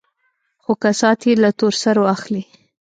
[0.63, 2.43] خو كسات يې له تور سرو اخلي.